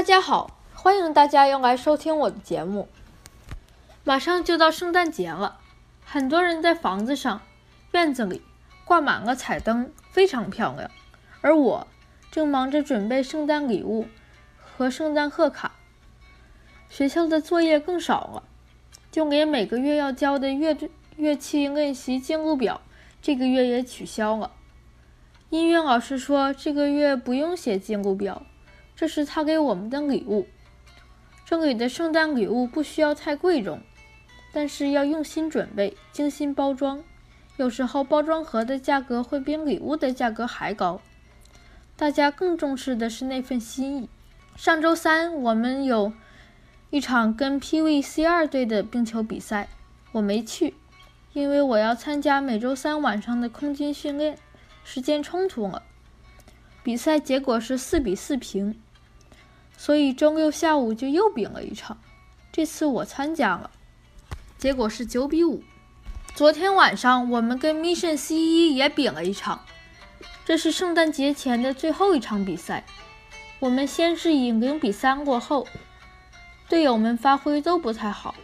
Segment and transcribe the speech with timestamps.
[0.00, 2.88] 大家好，欢迎大家又来收听我的节目。
[4.02, 5.58] 马上就到圣诞节了，
[6.02, 7.42] 很多人在房子上、
[7.92, 8.40] 院子里
[8.86, 10.90] 挂满了彩灯，非常漂亮。
[11.42, 11.86] 而我
[12.30, 14.06] 正忙着准备圣诞礼物
[14.58, 15.72] 和圣诞贺卡，
[16.88, 18.42] 学校的作业更少了，
[19.12, 22.80] 就连每个月要交的乐队乐器练习进度表，
[23.20, 24.52] 这个月也取消了。
[25.50, 28.46] 音乐老师说，这个月不用写进度表。
[29.00, 30.46] 这是他给我们的礼物。
[31.46, 33.80] 这里的圣诞礼物不需要太贵重，
[34.52, 37.02] 但是要用心准备、精心包装。
[37.56, 41.00] 有时候包装盒的价格会比礼物的价格还高。
[41.96, 44.10] 大家更重视的是那份心意。
[44.54, 46.12] 上周三我们有
[46.90, 49.70] 一场跟 PVC 二队的冰球比赛，
[50.12, 50.74] 我没去，
[51.32, 54.36] 因为我要参加每周三晚上的空军训练，
[54.84, 55.84] 时间冲突了。
[56.82, 58.78] 比赛结果是四比四平。
[59.80, 61.96] 所以周六下午就又比了一场，
[62.52, 63.70] 这次我参加了，
[64.58, 65.64] 结果是九比五。
[66.34, 69.64] 昨天晚上我们跟 Mission C 一也比了一场，
[70.44, 72.84] 这是圣诞节前的最后一场比赛。
[73.58, 75.66] 我们先是以零比三落后，
[76.68, 78.34] 队友们发挥都不太好，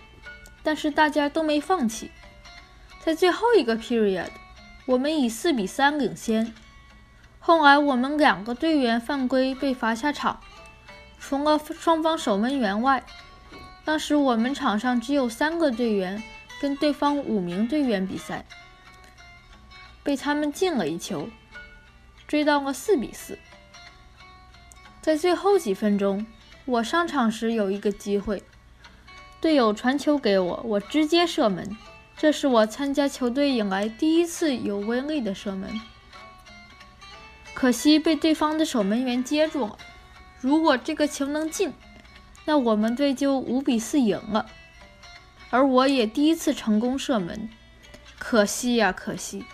[0.62, 2.10] 但是大家都没放弃。
[3.04, 4.30] 在最后一个 period，
[4.86, 6.54] 我们以四比三领先。
[7.38, 10.40] 后来我们两个队员犯规被罚下场。
[11.28, 13.02] 除了双方守门员外，
[13.84, 16.22] 当时我们场上只有三个队员
[16.60, 18.46] 跟对方五名队员比赛，
[20.04, 21.28] 被他们进了一球，
[22.28, 23.36] 追到了四比四。
[25.02, 26.24] 在最后几分钟，
[26.64, 28.44] 我上场时有一个机会，
[29.40, 31.76] 队友传球给我，我直接射门，
[32.16, 35.68] 这是我参加球队以来第一次有威力的射门，
[37.52, 39.76] 可惜被对方的守门员接住了。
[40.46, 41.72] 如果这个球能进，
[42.44, 44.46] 那我们队就五比四赢了。
[45.50, 47.50] 而我也第一次成功射门，
[48.16, 49.44] 可惜呀，可惜！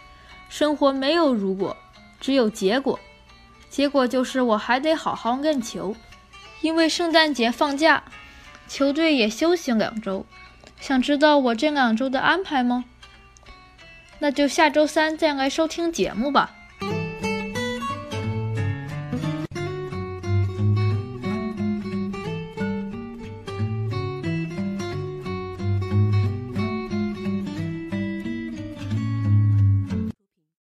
[0.50, 1.75] 生活没有如果，
[2.20, 3.00] 只有结果。
[3.70, 5.97] 结果就是我还得好好练球，
[6.60, 8.04] 因为圣诞节放假，
[8.69, 10.26] 球队也休息两周。
[10.78, 12.84] 想知道我这两周的安排吗？
[14.19, 16.54] 那就下周三再来收听节目吧。